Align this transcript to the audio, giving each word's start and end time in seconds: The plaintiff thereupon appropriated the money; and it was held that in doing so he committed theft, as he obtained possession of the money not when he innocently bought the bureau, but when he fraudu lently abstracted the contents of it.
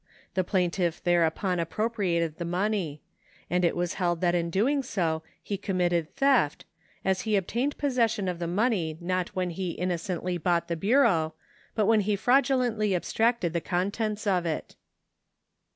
The 0.33 0.43
plaintiff 0.43 1.03
thereupon 1.03 1.59
appropriated 1.59 2.37
the 2.37 2.43
money; 2.43 3.03
and 3.51 3.63
it 3.63 3.75
was 3.75 3.93
held 4.01 4.19
that 4.21 4.33
in 4.33 4.49
doing 4.49 4.81
so 4.81 5.21
he 5.43 5.57
committed 5.59 6.15
theft, 6.15 6.65
as 7.05 7.21
he 7.21 7.35
obtained 7.35 7.77
possession 7.77 8.27
of 8.27 8.39
the 8.39 8.47
money 8.47 8.97
not 8.99 9.35
when 9.35 9.51
he 9.51 9.73
innocently 9.73 10.39
bought 10.39 10.69
the 10.69 10.75
bureau, 10.75 11.35
but 11.75 11.85
when 11.85 11.99
he 12.01 12.15
fraudu 12.17 12.55
lently 12.57 12.95
abstracted 12.95 13.53
the 13.53 13.61
contents 13.61 14.25
of 14.25 14.43
it. 14.47 14.75